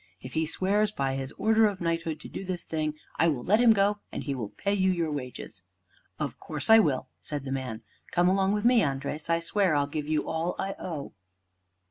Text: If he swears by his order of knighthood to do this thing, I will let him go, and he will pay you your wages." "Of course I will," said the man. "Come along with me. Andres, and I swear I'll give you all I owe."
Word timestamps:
If 0.19 0.33
he 0.33 0.47
swears 0.47 0.89
by 0.89 1.13
his 1.13 1.31
order 1.33 1.67
of 1.67 1.79
knighthood 1.79 2.19
to 2.21 2.27
do 2.27 2.43
this 2.43 2.63
thing, 2.63 2.95
I 3.17 3.27
will 3.27 3.43
let 3.43 3.59
him 3.59 3.71
go, 3.71 3.99
and 4.11 4.23
he 4.23 4.33
will 4.33 4.49
pay 4.49 4.73
you 4.73 4.89
your 4.91 5.11
wages." 5.11 5.61
"Of 6.17 6.39
course 6.39 6.71
I 6.71 6.79
will," 6.79 7.07
said 7.19 7.43
the 7.45 7.51
man. 7.51 7.83
"Come 8.09 8.27
along 8.27 8.53
with 8.53 8.65
me. 8.65 8.81
Andres, 8.81 9.29
and 9.29 9.35
I 9.35 9.39
swear 9.39 9.75
I'll 9.75 9.85
give 9.85 10.07
you 10.09 10.27
all 10.27 10.55
I 10.57 10.73
owe." 10.79 11.13